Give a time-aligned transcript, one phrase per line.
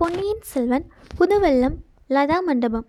[0.00, 0.86] பொன்னியின் செல்வன்
[1.18, 1.74] புதுவெல்லம்
[2.08, 2.86] லதா மண்டபம்.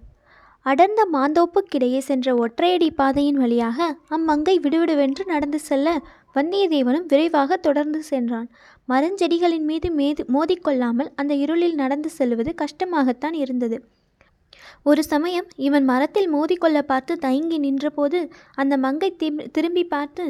[0.65, 5.93] அடர்ந்த மாந்தோப்புக்கிடையே சென்ற ஒற்றையடி பாதையின் வழியாக அம்மங்கை விடுவிடுவென்று நடந்து செல்ல
[6.35, 8.49] வந்தியத்தேவனும் விரைவாக தொடர்ந்து சென்றான்.
[8.89, 13.79] மரஞ்செடிகளின் மீது மேது மோதிக்கொள்ளாமல் அந்த இருளில் நடந்து செல்வது கஷ்டமாகத்தான் இருந்தது.
[14.83, 18.19] ஒரு சமயம் இவன் மரத்தில் மோதிக்கொள்ள பார்த்து தயங்கி நின்றபோது
[18.55, 19.09] அந்த மங்கை
[19.51, 20.23] திரும்பி பார்த்து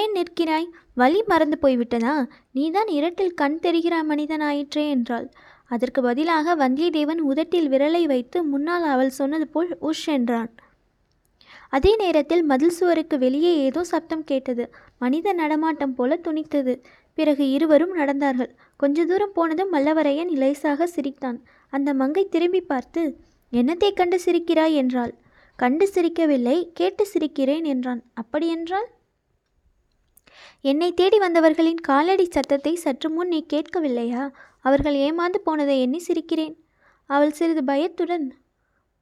[0.00, 0.70] ஏன் நிற்கிறாய்?
[0.94, 2.14] வழி மறந்து போய்விட்டதா?
[2.52, 5.28] நீதான் இருட்டில் கண் தெரிகிற மனிதனாயிற்றே என்றாள்.
[5.70, 10.50] அதற்கு பதிலாக வந்தியத்தேவன் உதட்டில் விரலை வைத்து முன்னால் அவள் சொன்னது போல் உஷ் என்றான்.
[11.68, 14.64] அதே நேரத்தில் மதில் சுவருக்கு வெளியே ஏதோ சப்தம் கேட்டது.
[14.98, 16.74] மனித நடமாட்டம் போல துணித்தது.
[17.18, 18.50] பிறகு இருவரும் நடந்தார்கள்.
[18.76, 21.38] கொஞ்ச தூரம் போனதும் மல்லவரையன் இலேசாக சிரித்தான்.
[21.72, 23.02] அந்த மங்கை திரும்பி பார்த்து
[23.52, 24.74] என்னத்தை கண்டு சிரிக்கிறாய்?
[24.74, 25.14] என்றாள்.
[25.58, 28.02] கண்டு சிரிக்கவில்லை கேட்டு சிரிக்கிறேன் என்றான்.
[28.14, 28.88] அப்படியென்றால்
[30.60, 34.30] என்னை தேடி வந்தவர்களின் காலடி சத்தத்தை சற்று முன் நீ கேட்கவில்லையா?
[34.60, 36.54] அவர்கள் ஏமாந்து போனதை எண்ணி சிரிக்கிறேன்.
[37.06, 38.34] அவள் சிறிது பயத்துடன்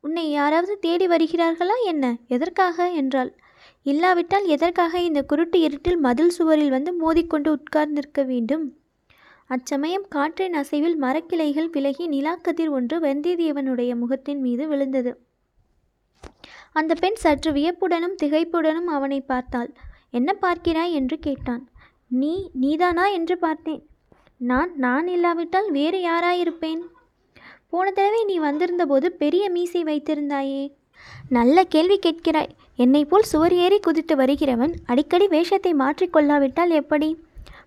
[0.01, 2.17] உன்னை யாராவது தேடி வருகிறார்களா என்ன?
[2.29, 2.91] எதற்காக?
[2.91, 3.33] என்றாள்.
[3.83, 8.79] இல்லாவிட்டால் எதற்காக இந்த குருட்டு இருட்டில் மதில் சுவரில் வந்து மோதிக்கொண்டு உட்கார்ந்திருக்க வேண்டும்?
[9.47, 15.13] அச்சமயம் காற்றின் அசைவில் மரக்கிளைகள் விலகி நிலாக்கதிர் ஒன்று வந்தியத்தேவனுடைய முகத்தின் மீது விழுந்தது.
[16.73, 19.73] அந்த பெண் சற்று வியப்புடனும் திகைப்புடனும் அவனை பார்த்தாள்.
[20.15, 21.63] என்ன பார்க்கிறாய் என்று கேட்டான்.
[22.09, 23.83] நீ நீதானா என்று பார்த்தேன்.
[24.51, 26.83] நான் நான் இல்லாவிட்டால் வேறு யாராயிருப்பேன்?
[27.71, 30.65] போன தடவை நீ வந்திருந்தபோது பெரிய மீசை வைத்திருந்தாயே.
[31.29, 32.53] நல்ல கேள்வி கேட்கிறாய்.
[32.77, 37.09] என்னை போல் சுவர் ஏறி குதித்து வருகிறவன் அடிக்கடி வேஷத்தை மாற்றிக்கொள்ளாவிட்டால் எப்படி?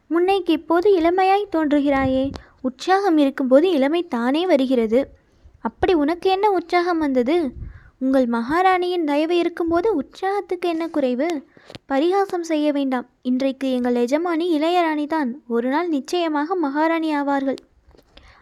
[0.07, 2.25] முன்னைக்கு இப்போது இளமையாய் தோன்றுகிறாயே.
[2.61, 5.01] உற்சாகம் இருக்கும்போது இளமை தானே வருகிறது.
[5.59, 7.37] அப்படி உனக்கு என்ன உற்சாகம் வந்தது?
[8.01, 11.45] உங்கள் மகாராணியின் தயவு இருக்கும்போது உற்சாகத்துக்கு என்ன குறைவு?
[11.85, 13.09] பரிகாசம் செய்ய வேண்டாம்.
[13.21, 17.57] இன்றைக்கு எங்கள் எஜமானி இளையராணி தான் ஒரு நாள் நிச்சயமாக மகாராணி ஆவார்கள்.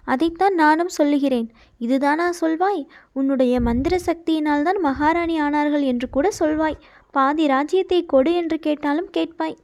[0.04, 1.48] அதைத்தான் நானும் சொல்லுகிறேன்.
[1.78, 2.82] இதுதானா சொல்வாய்?
[3.14, 6.82] உன்னுடைய மந்திர சக்தியினால் தான் மகாராணி ஆனார்கள் என்று கூட சொல்வாய்.
[7.12, 9.58] பாதி ராஜ்யத்தை கொடு என்று கேட்டாலும் கேட்பாய்.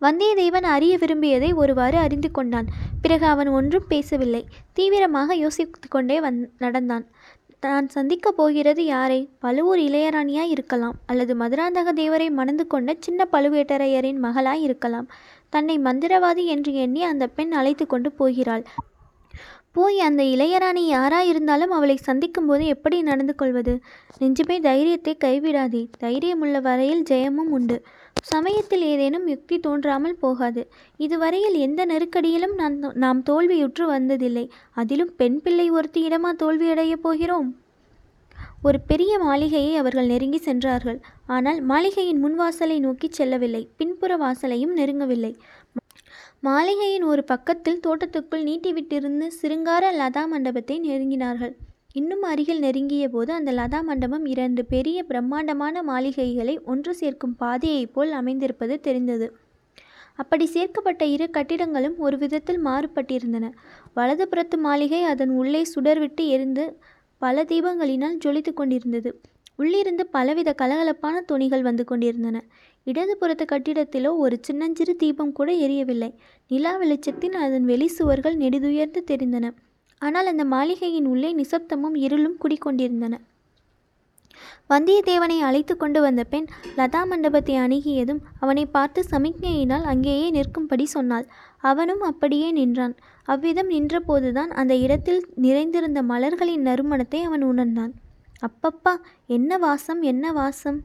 [0.00, 2.68] வந்தியத்தேவன் அறிய விரும்பியதை ஒருவாறு அறிந்து கொண்டான்.
[3.02, 4.46] பிறகு அவன் ஒன்றும் பேசவில்லை.
[4.72, 7.04] தீவிரமாக யோசித்து கொண்டே வந் நடந்தான்.
[7.62, 9.28] தான் சந்திக்கப் போகிறது யாரை?
[9.38, 15.08] பழுவூர் இளையராணியாய் இருக்கலாம் அல்லது மதுராந்தக தேவரை மணந்து கொண்ட சின்ன பழுவேட்டரையரின் மகளாய் இருக்கலாம்.
[15.48, 18.64] தன்னை மந்திரவாதி என்று எண்ணி அந்த பெண் அழைத்து கொண்டு போகிறாள்.
[19.72, 23.80] போய் அந்த இளையராணி யாராயிருந்தாலும் அவளை சந்திக்கும்போது எப்படி நடந்து கொள்வது
[24.20, 25.82] நெஞ்சுமே தைரியத்தை கைவிடாதே.
[26.00, 27.76] தைரியமுள்ள வரையில் ஜெயமும் உண்டு.
[28.22, 30.62] சமயத்தில் ஏதேனும் யுக்தி தோன்றாமல் போகாது.
[30.96, 34.44] இதுவரையில் எந்த நெருக்கடியிலும் நான் நாம் தோல்வியுற்று வந்ததில்லை.
[34.72, 37.48] அதிலும் பெண் பிள்ளை ஒருத்தியிடமா தோல்வியடையப் போகிறோம்?
[38.62, 41.00] ஒரு பெரிய மாளிகையை அவர்கள் நெருங்கி சென்றார்கள்.
[41.26, 43.68] ஆனால் மாளிகையின் முன்வாசலை நோக்கி செல்லவில்லை.
[43.76, 45.32] பின்புற வாசலையும் நெருங்கவில்லை.
[46.42, 51.54] மாளிகையின் ஒரு பக்கத்தில் தோட்டத்துக்குள் நீட்டிவிட்டிருந்த சிருங்கார லதா மண்டபத்தை நெருங்கினார்கள்.
[51.92, 58.12] இன்னும் அருகில் நெருங்கிய போது அந்த லதா மண்டபம் இரண்டு பெரிய பிரம்மாண்டமான மாளிகைகளை ஒன்று சேர்க்கும் பாதையைப் போல்
[58.12, 59.28] அமைந்திருப்பது தெரிந்தது.
[60.14, 63.50] அப்படி சேர்க்கப்பட்ட இரு கட்டிடங்களும் ஒரு விதத்தில் மாறுபட்டிருந்தன.
[63.96, 66.66] வலதுபுறத்து மாளிகை அதன் உள்ளே சுடர்விட்டு எரிந்து
[67.22, 69.12] பல தீபங்களினால் ஜொலித்து கொண்டிருந்தது.
[69.56, 72.36] உள்ளிருந்து பலவித கலகலப்பான துணிகள் வந்து கொண்டிருந்தன.
[72.90, 76.10] இடதுபுறத்து கட்டிடத்திலோ ஒரு சின்னஞ்சிறு தீபம் கூட எரியவில்லை.
[76.50, 79.46] நிலா வெளிச்சத்தின் அதன் வெளி சுவர்கள் நெடுதுயர்ந்து தெரிந்தன.
[80.02, 83.14] ஆனால் அந்த மாளிகையின் உள்ளே நிசப்தமும் இருளும் குடிக்கொண்டிருந்தன.
[84.72, 86.48] வந்தியத்தேவனை அழைத்து கொண்டு வந்த பெண்
[86.78, 91.26] லதா மண்டபத்தை அணுகியதும் அவனை பார்த்து சமிக்ஞையினால் அங்கேயே நிற்கும்படி சொன்னாள்.
[91.70, 92.94] அவனும் அப்படியே நின்றான்.
[93.28, 97.92] அவ்விதம் நின்றபோதுதான் அந்த இடத்தில் நிறைந்திருந்த மலர்களின் நறுமணத்தை அவன் உணர்ந்தான்.
[98.48, 98.94] அப்பப்பா
[99.36, 100.78] என்ன வாசம் என்ன வாசம்?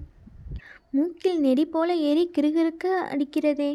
[0.94, 3.70] மூக்கில் நெடி போல ஏறி கிறுகிறுக்க அடிக்கிறதே.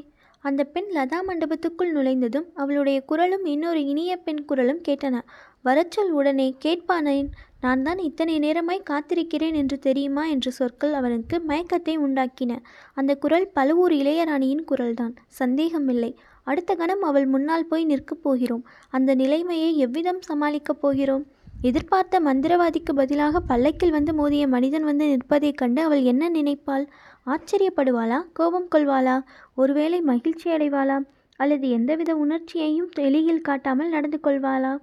[0.44, 5.22] அந்த பெண் லதா மண்டபத்துக்குள் நுழைந்ததும் அவளுடைய குரலும் இன்னொரு இனிய பெண் குரலும் கேட்டன.
[5.64, 7.28] வரச்சொல் உடனே கேட்பானேன்
[7.60, 10.26] நான் தான் இத்தனை நேரமாய் காத்திருக்கிறேன் என்று தெரியுமா?
[10.26, 12.52] என்ற சொற்கள் அவனுக்கு மயக்கத்தை உண்டாக்கின.
[12.94, 15.14] அந்த குரல் பழுவூர் இளையராணியின் குரல்தான்.
[15.26, 16.16] சந்தேகமில்லை.
[16.46, 18.64] அடுத்த கணம் அவள் முன்னால் போய் நிற்கப் போகிறோம்.
[18.90, 21.26] அந்த நிலைமையை எவ்விதம் சமாளிக்கப் போகிறோம்?
[21.62, 26.88] எதிர்பார்த்த மந்திரவாதிக்கு பதிலாக பல்லக்கில் வந்து மோதிய மனிதன் வந்து நிற்பதைக் கண்டு அவள் என்ன நினைப்பாள்?
[27.26, 28.26] ஆச்சரியப்படுவாளா?
[28.32, 29.24] கோபம் கொள்வாளா?
[29.54, 31.06] ஒருவேளை மகிழ்ச்சி அடைவாளா?
[31.36, 34.78] அல்லது எந்தவித உணர்ச்சியையும் வெளியில் காட்டாமல் நடந்து கொள்வாளா?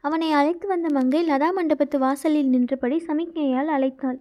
[0.00, 4.18] அவனை அழைத்து வந்த மங்கை லதா மண்டபத்து வாசலில் நின்றபடி சமிக்ஞையால் அழைத்தாள்.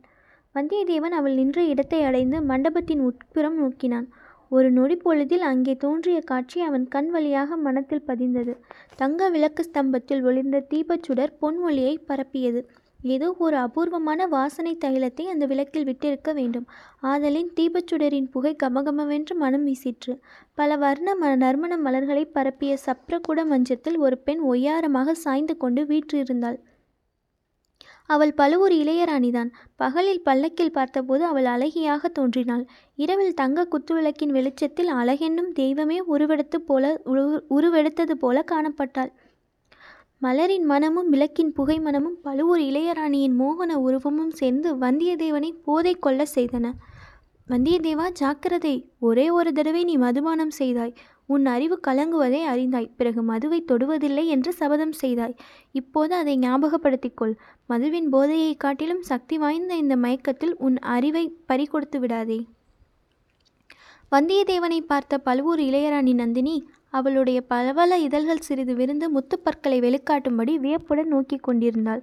[0.55, 4.09] வந்தியத்தேவன் அவள் நின்ற இடத்தை அடைந்து மண்டபத்தின் உட்புறம் நோக்கினான்.
[4.51, 8.54] ஒரு நொடி பொழுதில் அங்கே தோன்றிய காட்சி அவன் கண் வழியாக மனத்தில் பதிந்தது.
[8.96, 12.62] தங்க விளக்கு ஸ்தம்பத்தில் ஒளிர்ந்த தீபச்சுடர் பொன்மொழியை பரப்பியது.
[13.04, 16.66] ஏதோ ஒரு அபூர்வமான வாசனை தைலத்தை அந்த விளக்கில் விட்டிருக்க வேண்டும்.
[17.01, 20.16] ஆதலின் தீபச்சுடரின் புகை கமகமவென்று மனம் வீசிற்று.
[20.54, 26.60] பல வர்ண ம நறுமண மலர்களை பரப்பிய சப்ரகுட மஞ்சத்தில் ஒரு பெண் ஒய்யாரமாக சாய்ந்து கொண்டு வீற்றிருந்தாள்.
[28.09, 29.50] அவள் பழுவூர் இளையராணிதான்.
[29.75, 32.63] பகலில் பல்லக்கில் பார்த்தபோது அவள் அழகியாக தோன்றினாள்.
[32.95, 36.94] இரவில் தங்க குத்துவிளக்கின் வெளிச்சத்தில் அழகென்னும் தெய்வமே உருவெடுத்து போல
[37.57, 39.11] உருவெடுத்தது போல காணப்பட்டாள்.
[40.21, 46.65] மலரின் மனமும் விளக்கின் புகை மனமும் பழுவூர் இளையராணியின் மோகன உருவமும் சேர்ந்து வந்தியத்தேவனை போதை கொள்ள செய்தன.
[47.47, 50.94] வந்தியத்தேவா ஜாக்கிரதை ஒரே ஒரு தடவை நீ மதுபானம் செய்தாய்.
[51.33, 52.87] உன் அறிவு கலங்குவதை அறிந்தாய்.
[52.97, 55.35] பிறகு மதுவை தொடுவதில்லை என்று சபதம் செய்தாய்.
[55.71, 57.35] இப்போது அதை ஞாபகப்படுத்திக் கொள்
[57.65, 62.39] மதுவின் போதையை காட்டிலும் சக்தி வாய்ந்த இந்த மயக்கத்தில் உன் அறிவை பறிகொடுத்து விடாதே.
[64.11, 66.55] வந்தியத்தேவனை பார்த்த பழுவூர் இளையராணி நந்தினி
[66.89, 72.01] அவளுடைய பலவல இதழ்கள் சிறிது விருந்து முத்துப்பற்களை வெளிக்காட்டும்படி வியப்புடன் நோக்கி கொண்டிருந்தாள்.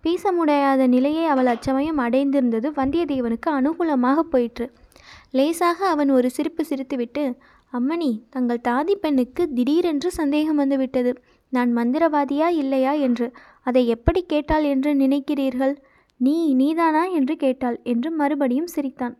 [0.00, 4.66] பேச முடியாத நிலையை அவள் அச்சமயம் அடைந்திருந்தது வந்தியத்தேவனுக்கு அனுகூலமாக போயிற்று.
[5.30, 7.24] லேசாக அவன் ஒரு சிரிப்பு சிரித்துவிட்டு
[7.72, 11.10] அம்மணி தங்கள் தாதி பெண்ணுக்கு திடீரென்று சந்தேகம் வந்துவிட்டது.
[11.52, 13.26] நான் மந்திரவாதியா இல்லையா என்று.
[13.62, 15.74] அதை எப்படி கேட்டாள் என்று நினைக்கிறீர்கள்?
[16.20, 19.16] நீ நீதானா என்று கேட்டாள் என்று மறுபடியும் சிரித்தான்.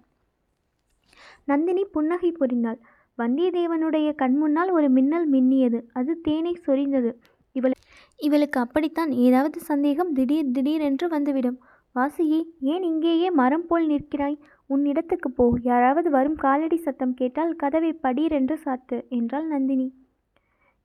[1.45, 2.79] நந்தினி புன்னகை புரிந்தாள்.
[3.19, 5.79] வந்தியத்தேவனுடைய கண்முன்னால் ஒரு மின்னல் மின்னியது.
[5.93, 7.11] அது தேனை சொரிந்தது.
[7.56, 7.75] இவள்
[8.21, 11.59] இவளுக்கு அப்படித்தான் ஏதாவது சந்தேகம் திடீர் திடீரென்று வந்துவிடும்.
[11.94, 14.39] வாசுகி ஏன் இங்கேயே மரம் போல் நிற்கிறாய்?
[14.70, 15.44] உன் இடத்துக்கு போ.
[15.62, 19.88] யாராவது வரும் காலடி சத்தம் கேட்டால் கதவை படீரென்று சாத்து என்றாள் நந்தினி.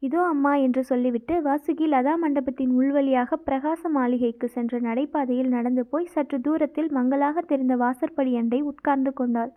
[0.01, 6.39] இதோ அம்மா என்று சொல்லிவிட்டு வாசுகி லதா மண்டபத்தின் உள்வழியாக பிரகாச மாளிகைக்கு சென்ற நடைபாதையில் நடந்து போய் சற்று
[6.39, 9.53] தூரத்தில் மங்களாக தெரிந்த வாசற்படி அண்டை உட்கார்ந்து கொண்டாள்.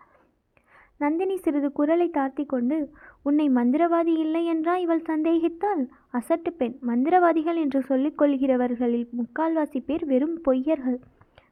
[1.01, 2.77] நந்தினி சிறிது குரலை தாழ்த்தி கொண்டு
[3.23, 5.83] உன்னை மந்திரவாதி இல்லை என்றா இவள் சந்தேகித்தாள்?
[6.13, 6.77] அசட்டு பெண்.
[6.87, 10.99] மந்திரவாதிகள் என்று சொல்லிக் கொள்கிறவர்களில் முக்கால்வாசி பேர் வெறும் பொய்யர்கள்.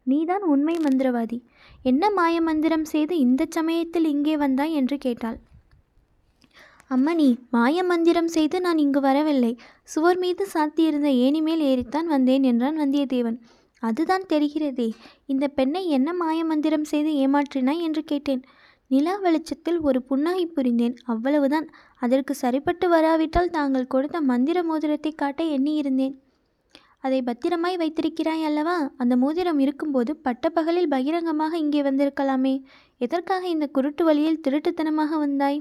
[0.07, 1.41] நீதான் உண்மை மந்திரவாதி.
[1.83, 4.73] என்ன மாய மந்திரம் செய்து இந்த சமயத்தில் இங்கே வந்தாய்?
[4.73, 5.39] என்று கேட்டாள்.
[6.91, 9.57] அம்மணி மாய மந்திரம் செய்து நான் இங்கு வரவில்லை.
[9.83, 13.39] சுவர் மீது சாத்தியிருந்த ஏணி மேல் ஏறித்தான் வந்தேன் என்றான் வந்தியத்தேவன்.
[13.83, 14.93] அதுதான் தெரிகிறதே.
[15.27, 17.81] இந்த பெண்ணை என்ன மாய மந்திரம் செய்து ஏமாற்றினாய்?
[17.81, 18.43] என்று கேட்டேன்.
[18.89, 20.97] நிலா வெளிச்சத்தில் ஒரு புன்னகை புரிந்தேன்.
[21.05, 21.69] அவ்வளவுதான்.
[21.95, 26.15] அதற்கு சரிப்பட்டு வராவிட்டால் தாங்கள் கொடுத்த மந்திர மோதிரத்தை காட்ட எண்ணியிருந்தேன்.
[27.05, 28.91] அதை பத்திரமாய் வைத்திருக்கிறாய் அல்லவா?
[28.97, 32.55] அந்த மோதிரம் இருக்கும்போது பட்டப்பகலில் பகிரங்கமாக இங்கே வந்திருக்கலாமே.
[32.99, 35.59] எதற்காக இந்த குருட்டு வழியில் திருட்டுத்தனமாக வந்தாய்?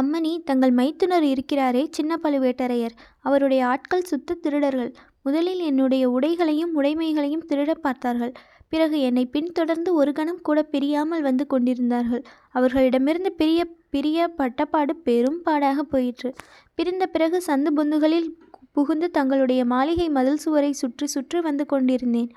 [0.00, 2.96] அம்மணி தங்கள் மைத்துனர் இருக்கிறாரே சின்ன பழுவேட்டரையர்.
[3.20, 4.92] அவருடைய ஆட்கள் சுத்த திருடர்கள்.
[5.22, 8.32] முதலில் என்னுடைய உடைகளையும் உடைமைகளையும் திருடப் பார்த்தார்கள்.
[8.68, 12.22] பிறகு என்னை பின்தொடர்ந்து ஒரு கணம் கூட பிரியாமல் வந்து கொண்டிருந்தார்கள்.
[12.50, 13.60] அவர்களிடமிருந்து பிரிய
[13.90, 16.30] பிரிய பட்டப்பாடு பெரும் பாடாக போயிற்று.
[16.74, 18.28] பிரிந்த பிறகு சந்து பொந்துகளில்
[18.72, 22.30] புகுந்து தங்களுடைய மாளிகை மதில் சுவரை சுற்றி சுற்றி வந்து கொண்டிருந்தேன்.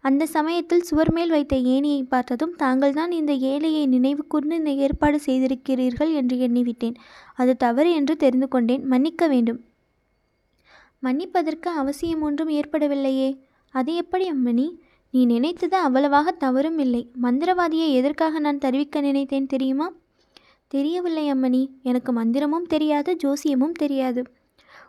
[0.00, 6.12] அந்த சமயத்தில் சுவர் மேல் வைத்த ஏணியை பார்த்ததும் தாங்கள்தான் இந்த ஏழையை நினைவு கூர்ந்து இந்த ஏற்பாடு செய்திருக்கிறீர்கள்
[6.14, 6.94] என்று எண்ணிவிட்டேன்.
[7.34, 8.86] அது தவறு என்று தெரிந்து கொண்டேன்.
[8.86, 9.64] மன்னிக்க வேண்டும்.
[10.98, 13.38] மன்னிப்பதற்கு அவசியம் ஒன்றும் ஏற்படவில்லையே.
[13.70, 14.76] அது எப்படி அம்மணி?
[15.10, 17.10] நீ நினைத்தது அவ்வளவாக தவறும் இல்லை.
[17.22, 19.92] மந்திரவாதியை எதற்காக நான் தெரிவிக்க நினைத்தேன் தெரியுமா?
[20.68, 21.68] தெரியவில்லை அம்மணி.
[21.82, 24.22] எனக்கு மந்திரமும் தெரியாது ஜோசியமும் தெரியாது.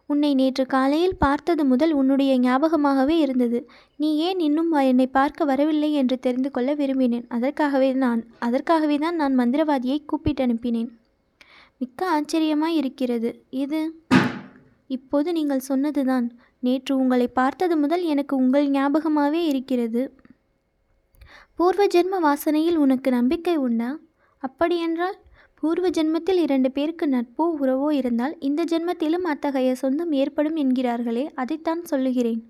[0.05, 3.69] உன்னை நேற்று காலையில் பார்த்தது முதல் உன்னுடைய ஞாபகமாகவே இருந்தது.
[3.97, 7.25] நீ ஏன் இன்னும் என்னை பார்க்க வரவில்லை என்று தெரிந்து கொள்ள விரும்பினேன்.
[7.27, 10.89] அதற்காகவே நான் அதற்காகவே தான் நான் மந்திரவாதியை கூப்பிட்டு அனுப்பினேன்.
[11.77, 13.43] மிக்க ஆச்சரியமாய் இருக்கிறது.
[13.49, 14.01] இது
[14.87, 16.31] இப்போது நீங்கள் சொன்னதுதான்.
[16.59, 20.17] நேற்று உங்களை பார்த்தது முதல் எனக்கு உங்கள் ஞாபகமாகவே இருக்கிறது.
[21.55, 23.97] பூர்வ ஜென்ம வாசனையில் உனக்கு நம்பிக்கை உண்டா?
[24.37, 25.17] அப்படியென்றால்
[25.63, 32.41] பூர்வ ஜென்மத்தில் இரண்டு பேருக்கு நட்போ உறவோ இருந்தால் இந்த ஜென்மத்திலும் அத்தகைய சொந்தம் ஏற்படும் என்கிறார்களே அதைத்தான் சொல்லுகிறேன்.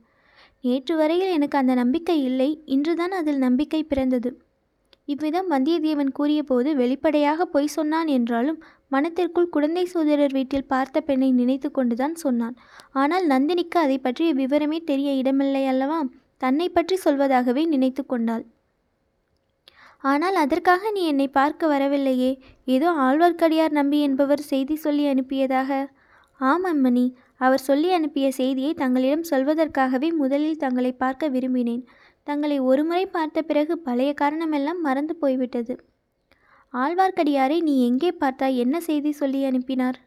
[0.63, 4.29] நேற்று வரையில் எனக்கு அந்த நம்பிக்கை இல்லை இன்றுதான் அதில் நம்பிக்கை பிறந்தது.
[5.05, 12.17] இவ்விதம் வந்தியத்தேவன் கூறியபோது வெளிப்படையாக பொய் சொன்னான் என்றாலும் மனத்திற்குள் குழந்தை சோதரர் வீட்டில் பார்த்த பெண்ணை நினைத்து கொண்டுதான்
[12.23, 12.57] சொன்னான்.
[12.93, 15.99] ஆனால் நந்தினிக்கு அதை பற்றிய விவரமே தெரிய இடமில்லை அல்லவா?
[16.37, 18.45] தன்னை பற்றி சொல்வதாகவே நினைத்து கொண்டாள்.
[20.03, 22.31] ஆனால் அதற்காக நீ என்னை பார்க்க வரவில்லையே.
[22.65, 25.71] ஏதோ ஆழ்வார்க்கடியார் நம்பி என்பவர் செய்தி சொல்லி அனுப்பியதாக.
[26.39, 27.05] ஆம் அம்மணி.
[27.37, 31.83] அவர் சொல்லி அனுப்பிய செய்தியை தங்களிடம் சொல்வதற்காகவே முதலில் தங்களை பார்க்க விரும்பினேன்.
[32.23, 35.73] தங்களை ஒருமுறை பார்த்த பிறகு பழைய காரணமெல்லாம் மறந்து போய்விட்டது.
[36.73, 38.55] ஆழ்வார்க்கடியாரை நீ எங்கே பார்த்தாய்?
[38.55, 39.97] என்ன செய்தி சொல்லி அனுப்பினார்?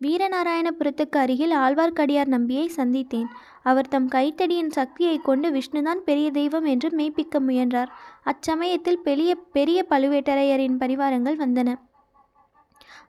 [0.00, 3.28] வீரநாராயணபுரத்துக்கு அருகில் ஆழ்வார்க்கடியார் நம்பியை சந்தித்தேன்.
[3.62, 7.92] அவர் தம் கைத்தடியின் சக்தியை கொண்டு விஷ்ணுதான் பெரிய தெய்வம் என்று மெய்ப்பிக்க முயன்றார்.
[8.24, 11.68] அச்சமயத்தில் பெரிய பெரிய பழுவேட்டரையரின் பரிவாரங்கள் வந்தன.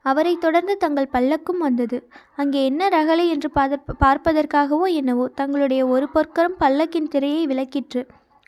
[0.01, 1.97] அவரைத் தொடர்ந்து தங்கள் பல்லக்கும் வந்தது.
[2.35, 3.49] அங்கே என்ன ரகளை என்று
[4.05, 8.03] பார்ப்பதற்காகவோ என்னவோ தங்களுடைய ஒரு பொற்கரம் பல்லக்கின் திரையை விலக்கிற்று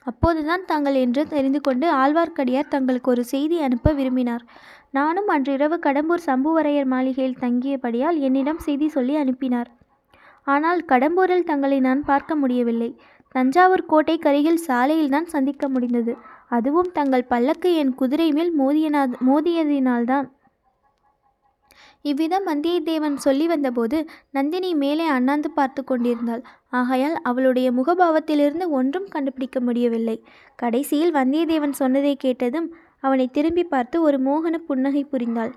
[0.07, 4.43] அப்போதுதான் தாங்கள் என்று தெரிந்து கொண்டு ஆழ்வார்க்கடியார் தங்களுக்கு ஒரு செய்தி அனுப்ப விரும்பினார்.
[4.93, 9.69] நானும் அன்றிரவு கடம்பூர் சம்புவரையர் மாளிகையில் தங்கியபடியால் என்னிடம் செய்தி சொல்லி அனுப்பினார்.
[10.43, 12.89] ஆனால் கடம்பூரில் தங்களை நான் பார்க்க முடியவில்லை.
[13.35, 16.17] தஞ்சாவூர் கோட்டைக்கருகில் சாலையில்தான் சந்திக்க முடிந்தது.
[16.49, 20.27] அதுவும் தங்கள் பல்லக்கு என் குதிரை மேல் மோதியனா மோதியதினால்தான்.
[22.01, 23.97] இவ்விதம் வந்தியத்தேவன் சொல்லி வந்தபோது
[24.31, 26.43] நந்தினி மேலே அண்ணாந்து பார்த்து கொண்டிருந்தாள்.
[26.69, 30.17] ஆகையால் அவளுடைய முகபாவத்திலிருந்து ஒன்றும் கண்டுபிடிக்க முடியவில்லை.
[30.55, 32.69] கடைசியில் வந்தியத்தேவன் சொன்னதை கேட்டதும்
[32.99, 35.51] அவனை திரும்பி பார்த்து ஒரு மோகன புன்னகை புரிந்தாள்.